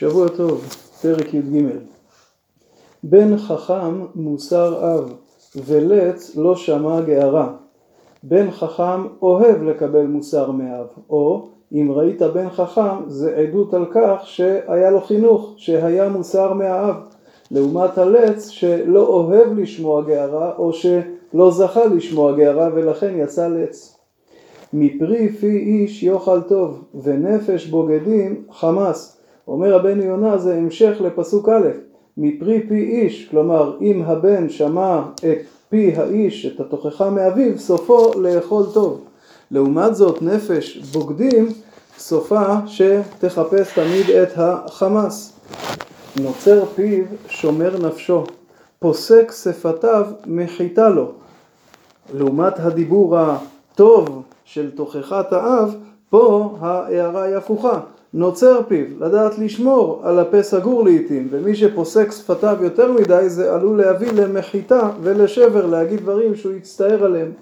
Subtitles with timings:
[0.00, 0.64] שבוע טוב,
[1.02, 1.64] פרק י"ג.
[3.02, 5.12] בן חכם מוסר אב,
[5.56, 7.52] ולץ לא שמע גערה.
[8.22, 14.20] בן חכם אוהב לקבל מוסר מאב, או אם ראית בן חכם זה עדות על כך
[14.24, 16.96] שהיה לו חינוך, שהיה מוסר מהאב.
[17.50, 23.96] לעומת הלץ שלא אוהב לשמוע גערה, או שלא זכה לשמוע גערה ולכן יצא לץ.
[24.72, 29.19] מפרי פי איש יאכל טוב, ונפש בוגדים חמס.
[29.50, 31.68] אומר רבנו יונה זה המשך לפסוק א',
[32.16, 38.64] מפרי פי איש, כלומר אם הבן שמע את פי האיש, את התוכחה מאביו, סופו לאכול
[38.74, 39.00] טוב.
[39.50, 41.48] לעומת זאת נפש בוגדים,
[41.98, 45.32] סופה שתחפש תמיד את החמאס.
[46.22, 48.24] נוצר פיו שומר נפשו,
[48.78, 51.12] פוסק שפתיו מחיתה לו.
[52.14, 55.76] לעומת הדיבור הטוב של תוכחת האב,
[56.10, 57.80] פה ההערה היא הפוכה.
[58.14, 63.78] נוצר פיו, לדעת לשמור על הפה סגור לעיתים, ומי שפוסק שפתיו יותר מדי זה עלול
[63.78, 67.32] להביא למחיתה ולשבר, להגיד דברים שהוא יצטער עליהם.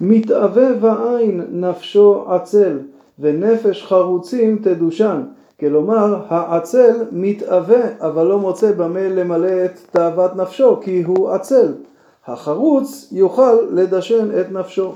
[0.00, 2.78] מתאווה בעין נפשו עצל,
[3.18, 5.22] ונפש חרוצים תדושן.
[5.60, 11.72] כלומר, העצל מתאווה, אבל לא מוצא במה למלא את תאוות נפשו, כי הוא עצל.
[12.26, 14.92] החרוץ יוכל לדשן את נפשו.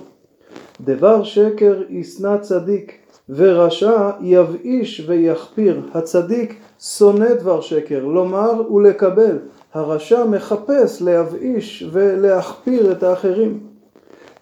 [0.81, 2.92] דבר שקר ישנא צדיק,
[3.29, 5.81] ורשע יבאיש ויחפיר.
[5.95, 9.39] הצדיק שונא דבר שקר, לומר ולקבל.
[9.75, 13.61] הרשע מחפש להבאיש ולהחפיר את האחרים.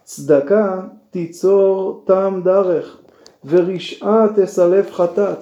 [0.04, 2.96] צדקה תיצור טעם דרך,
[3.44, 5.38] ורשעה תסלף חטאת.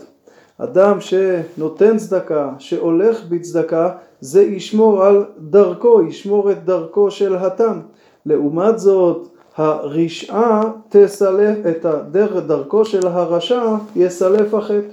[0.58, 7.80] אדם שנותן צדקה, שהולך בצדקה, זה ישמור על דרכו, ישמור את דרכו של התם.
[8.26, 14.88] לעומת זאת, הרשעה תסלף את הדרך דרכו של הרשע יסלף החטא.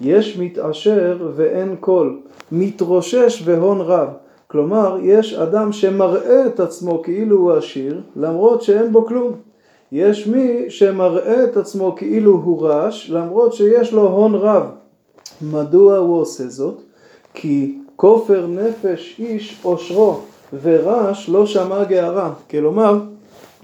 [0.00, 2.18] יש מתעשר ואין קול,
[2.52, 4.08] מתרושש והון רב.
[4.46, 9.32] כלומר, יש אדם שמראה את עצמו כאילו הוא עשיר, למרות שאין בו כלום.
[9.92, 14.62] יש מי שמראה את עצמו כאילו הוא רש, למרות שיש לו הון רב.
[15.42, 16.80] מדוע הוא עושה זאת?
[17.34, 20.20] כי כופר נפש איש עושרו,
[20.62, 22.30] ורש לא שמע גערה.
[22.50, 22.98] כלומר,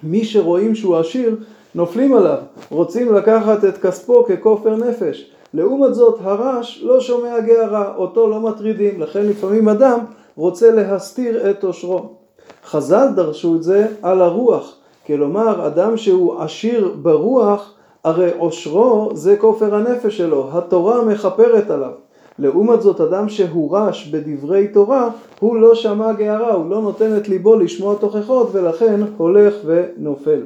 [0.04, 1.36] מי שרואים שהוא עשיר,
[1.74, 2.38] נופלים עליו,
[2.70, 5.30] רוצים לקחת את כספו ככופר נפש.
[5.54, 9.98] לעומת זאת, הרש לא שומע גערה, אותו לא מטרידים, לכן לפעמים אדם
[10.36, 12.08] רוצה להסתיר את עושרו.
[12.66, 14.76] חז"ל דרשו את זה על הרוח,
[15.06, 22.03] כלומר, אדם שהוא עשיר ברוח, הרי עושרו זה כופר הנפש שלו, התורה מכפרת עליו.
[22.38, 27.56] לעומת זאת, אדם שהורש בדברי תורה, הוא לא שמע גערה, הוא לא נותן את ליבו
[27.56, 30.40] לשמוע תוכחות, ולכן הולך ונופל.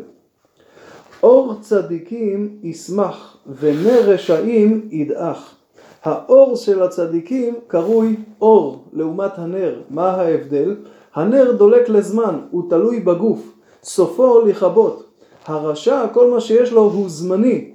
[1.22, 5.54] אור צדיקים ישמח, ונר רשעים ידעך.
[6.04, 9.80] האור של הצדיקים קרוי אור לעומת הנר.
[9.90, 10.76] מה ההבדל?
[11.14, 15.04] הנר דולק לזמן, הוא תלוי בגוף, סופו לכבות.
[15.46, 17.72] הרשע, כל מה שיש לו הוא זמני,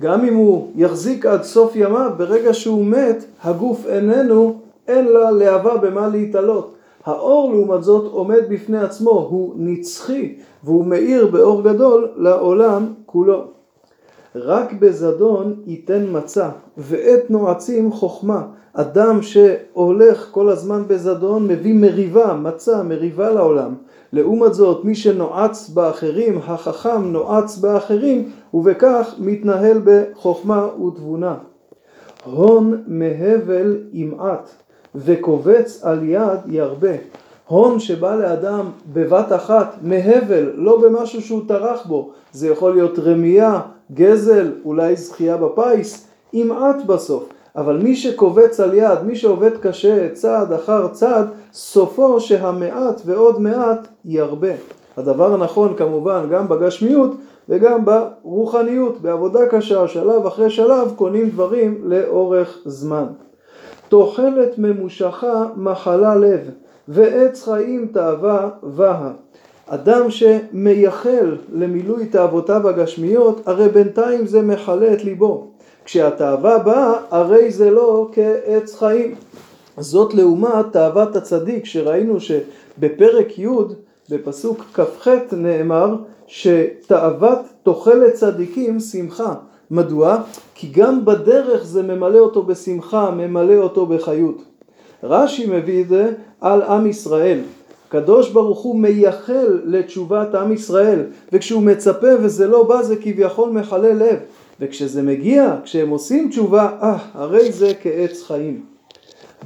[0.00, 5.76] גם אם הוא יחזיק עד סוף ימיו, ברגע שהוא מת, הגוף איננו, אין לה להבה
[5.76, 6.74] במה להתעלות.
[7.04, 10.34] האור לעומת זאת עומד בפני עצמו, הוא נצחי
[10.64, 13.55] והוא מאיר באור גדול לעולם כולו.
[14.36, 16.48] רק בזדון ייתן מצה,
[16.78, 18.42] ועת נועצים חוכמה.
[18.72, 23.74] אדם שהולך כל הזמן בזדון מביא מריבה, מצה, מריבה לעולם.
[24.12, 31.34] לעומת זאת, מי שנועץ באחרים, החכם נועץ באחרים, ובכך מתנהל בחוכמה ותבונה.
[32.24, 34.50] הון מהבל ימעט,
[34.94, 36.94] וקובץ על יד ירבה.
[37.46, 43.60] הון שבא לאדם בבת אחת, מהבל, לא במשהו שהוא טרח בו, זה יכול להיות רמייה,
[43.92, 47.28] גזל, אולי זכייה בפיס, ימעט בסוף.
[47.56, 53.88] אבל מי שקובץ על יד, מי שעובד קשה צעד אחר צעד, סופו שהמעט ועוד מעט
[54.04, 54.52] ירבה.
[54.96, 57.10] הדבר הנכון כמובן גם בגשמיות
[57.48, 63.06] וגם ברוחניות, בעבודה קשה, שלב אחרי שלב קונים דברים לאורך זמן.
[63.88, 66.50] תוחלת ממושכה מחלה לב,
[66.88, 69.10] ועץ חיים תאווה בה.
[69.66, 75.46] אדם שמייחל למילוי תאוותיו הגשמיות, הרי בינתיים זה מכלה את ליבו.
[75.84, 79.14] כשהתאווה באה, הרי זה לא כעץ חיים.
[79.78, 83.48] זאת לעומת תאוות הצדיק, שראינו שבפרק י'
[84.10, 85.96] בפסוק כ"ח נאמר
[86.26, 89.34] שתאוות תוחלת צדיקים שמחה.
[89.70, 90.18] מדוע?
[90.54, 94.42] כי גם בדרך זה ממלא אותו בשמחה, ממלא אותו בחיות.
[95.02, 97.38] רש"י מביא את זה על עם ישראל.
[97.88, 101.02] הקדוש ברוך הוא מייחל לתשובת עם ישראל,
[101.32, 104.16] וכשהוא מצפה וזה לא בא זה כביכול מכלה לב.
[104.60, 108.60] וכשזה מגיע, כשהם עושים תשובה, אה, הרי זה כעץ חיים.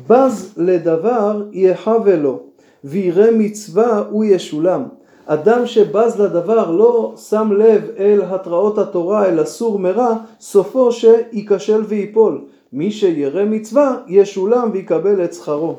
[0.08, 2.40] בז לדבר יחווה לו,
[2.84, 4.82] וירא מצווה הוא ישולם.
[5.26, 12.40] אדם שבז לדבר לא שם לב אל התראות התורה אל אסור מרע, סופו שייכשל ויפול.
[12.72, 15.76] מי שירא מצווה ישולם ויקבל את שכרו.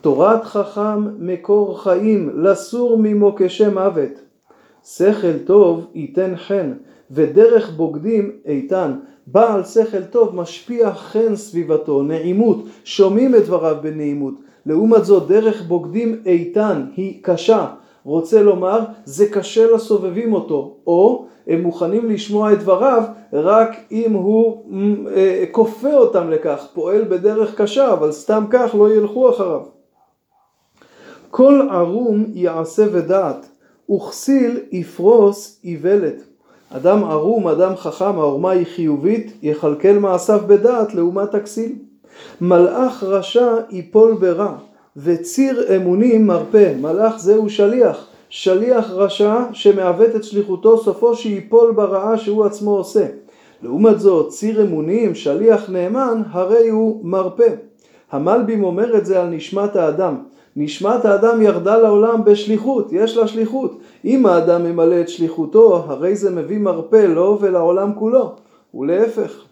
[0.00, 4.10] תורת חכם מקור חיים, לסור ממו כשם מוות.
[4.84, 6.72] שכל טוב ייתן חן,
[7.10, 8.92] ודרך בוגדים איתן.
[9.26, 14.34] בעל שכל טוב משפיע חן סביבתו, נעימות, שומעים את דבריו בנעימות.
[14.66, 17.66] לעומת זאת דרך בוגדים איתן היא קשה,
[18.04, 23.02] רוצה לומר זה קשה לסובבים אותו, או הם מוכנים לשמוע את דבריו
[23.32, 24.64] רק אם הוא
[25.16, 29.60] אה, כופה אותם לכך, פועל בדרך קשה, אבל סתם כך לא ילכו אחריו.
[31.30, 33.48] כל ערום יעשה ודעת,
[33.90, 36.22] וכסיל יפרוס איוולת.
[36.70, 41.72] אדם ערום, אדם חכם, העורמה היא חיובית, יכלכל מעשיו בדעת לעומת הכסיל.
[42.40, 44.52] מלאך רשע יפול ברע,
[44.96, 46.72] וציר אמונים מרפא.
[46.80, 53.06] מלאך זהו שליח, שליח רשע שמעוות את שליחותו, סופו שיפול ברעה שהוא עצמו עושה.
[53.62, 57.48] לעומת זאת, ציר אמונים, שליח נאמן, הרי הוא מרפא.
[58.12, 60.16] המלבים אומר את זה על נשמת האדם.
[60.56, 63.78] נשמת האדם ירדה לעולם בשליחות, יש לה שליחות.
[64.04, 68.32] אם האדם ממלא את שליחותו, הרי זה מביא מרפא לו ולעולם כולו,
[68.74, 69.44] ולהפך.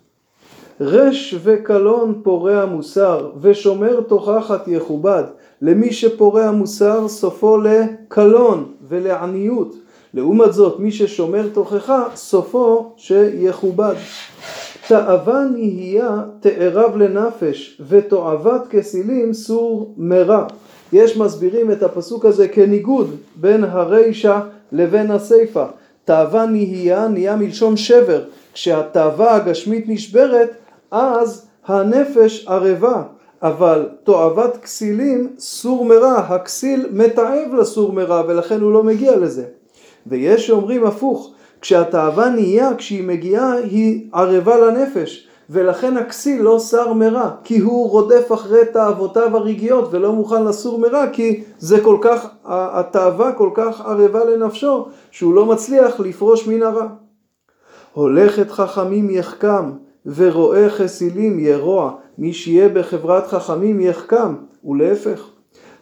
[0.84, 5.22] רש וקלון פורע מוסר, ושומר תוכחת יכובד.
[5.62, 9.74] למי שפורע מוסר סופו לקלון ולעניות.
[10.14, 13.94] לעומת זאת, מי ששומר תוכחה, סופו שיכובד.
[14.88, 20.46] תאווה נהייה תארב לנפש, ותועבת כסילים סור מרע.
[20.92, 24.40] יש מסבירים את הפסוק הזה כניגוד בין הרישה
[24.72, 25.64] לבין הסיפה.
[26.04, 28.22] תאווה נהייה נהיה מלשון שבר.
[28.54, 30.50] כשהתאווה הגשמית נשברת,
[30.92, 33.02] אז הנפש ערבה.
[33.42, 39.44] אבל תועבת כסילים סור מרע, הכסיל מתעב לסור מרע ולכן הוא לא מגיע לזה.
[40.06, 45.28] ויש שאומרים הפוך, כשהתאווה נהייה, כשהיא מגיעה, היא ערבה לנפש.
[45.50, 51.06] ולכן הכסיל לא שר מרע, כי הוא רודף אחרי תאוותיו הרגעיות ולא מוכן לסור מרע,
[51.12, 56.86] כי זה כל כך, התאווה כל כך ערבה לנפשו, שהוא לא מצליח לפרוש מן הרע.
[57.92, 59.70] הולכת חכמים יחכם,
[60.06, 64.34] ורואה חסילים ירוע, מי שיהיה בחברת חכמים יחכם,
[64.64, 65.28] ולהפך.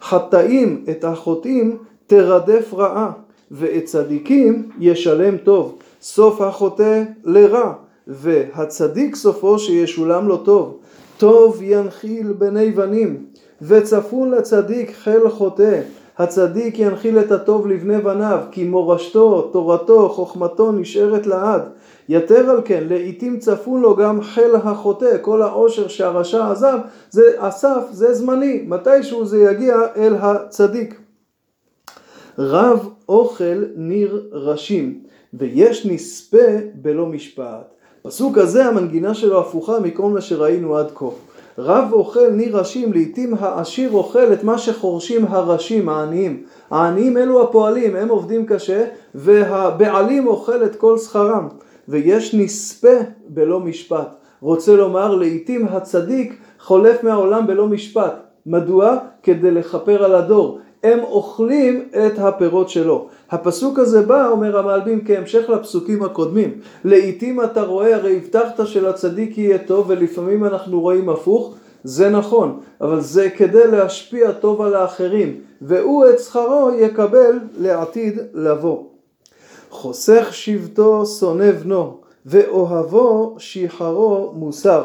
[0.01, 1.77] חטאים את החוטאים
[2.07, 3.11] תרדף רעה,
[3.51, 5.77] ואת צדיקים ישלם טוב.
[6.01, 7.73] סוף החוטא לרע,
[8.07, 10.77] והצדיק סופו שישולם לו טוב.
[11.17, 13.25] טוב ינחיל בני בנים,
[13.61, 15.81] וצפון לצדיק חיל חוטא.
[16.17, 21.61] הצדיק ינחיל את הטוב לבני בניו, כי מורשתו, תורתו, חוכמתו נשארת לעד.
[22.09, 26.77] יתר על כן, לעיתים צפון לו גם חיל החוטא, כל העושר שהרשע עזב,
[27.09, 30.99] זה אסף, זה זמני, מתישהו זה יגיע אל הצדיק.
[32.39, 34.99] רב אוכל ניר ראשים,
[35.33, 36.37] ויש נספה
[36.75, 37.73] בלא משפט.
[38.01, 41.05] פסוק הזה המנגינה שלו הפוכה מכל מה שראינו עד כה.
[41.57, 46.43] רב אוכל ניר ראשים, לעתים העשיר אוכל את מה שחורשים הראשים, העניים.
[46.71, 51.47] העניים אלו הפועלים, הם עובדים קשה, והבעלים אוכל את כל שכרם.
[51.87, 54.15] ויש נספה בלא משפט.
[54.41, 58.13] רוצה לומר, לעתים הצדיק חולף מהעולם בלא משפט.
[58.45, 58.97] מדוע?
[59.23, 60.59] כדי לכפר על הדור.
[60.83, 63.07] הם אוכלים את הפירות שלו.
[63.31, 66.59] הפסוק הזה בא, אומר המלבים, כהמשך לפסוקים הקודמים.
[66.83, 71.55] לעתים אתה רואה, הרי הבטחת שלצדיק יהיה טוב, ולפעמים אנחנו רואים הפוך.
[71.83, 78.83] זה נכון, אבל זה כדי להשפיע טוב על האחרים, והוא את שכרו יקבל לעתיד לבוא.
[79.69, 84.83] חוסך שבטו שונא בנו, ואוהבו שיחרו מוסר.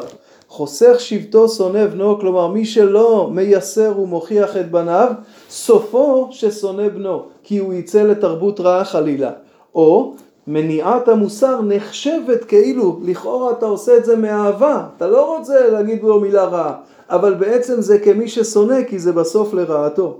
[0.57, 5.11] חוסך שבטו שונא בנו, כלומר מי שלא מייסר ומוכיח את בניו,
[5.49, 9.31] סופו ששונא בנו, כי הוא יצא לתרבות רעה חלילה.
[9.75, 10.13] או
[10.47, 16.19] מניעת המוסר נחשבת כאילו, לכאורה אתה עושה את זה מאהבה, אתה לא רוצה להגיד לו
[16.19, 16.73] מילה רעה,
[17.09, 20.19] אבל בעצם זה כמי ששונא כי זה בסוף לרעתו.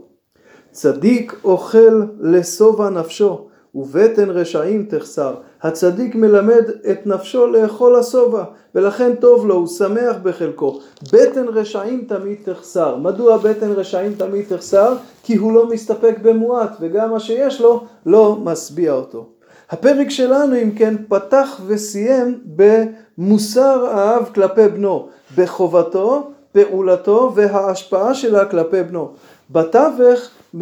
[0.72, 5.36] צדיק אוכל לשובע נפשו, ובטן רשעים תחסר.
[5.62, 8.44] הצדיק מלמד את נפשו לאכול השובע,
[8.76, 10.80] ולכן טוב לו, הוא שמח בחלקו.
[11.14, 12.96] בטן רשעים תמיד תחסר.
[12.96, 14.96] מדוע בטן רשעים תמיד תחסר?
[15.24, 19.26] כי הוא לא מסתפק במועט, וגם מה שיש לו לא משביע אותו.
[19.70, 25.08] הפרק שלנו אם כן פתח וסיים במוסר האב כלפי בנו,
[25.38, 29.12] בחובתו, פעולתו וההשפעה שלה כלפי בנו.
[29.52, 30.20] בתווך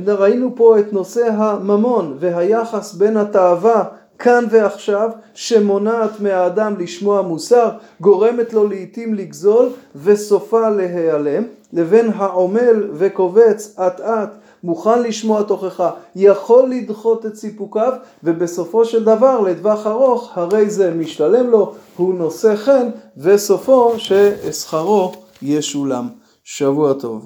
[0.07, 3.83] ראינו פה את נושא הממון והיחס בין התאווה
[4.19, 7.69] כאן ועכשיו שמונעת מהאדם לשמוע מוסר,
[8.01, 14.29] גורמת לו לעתים לגזול וסופה להיעלם, לבין העומל וקובץ אט אט,
[14.63, 21.49] מוכן לשמוע תוכחה, יכול לדחות את סיפוקיו ובסופו של דבר לטווח ארוך הרי זה משתלם
[21.49, 25.11] לו, הוא נושא חן וסופו ששכרו
[25.41, 26.07] ישולם.
[26.47, 27.23] שבוע טוב.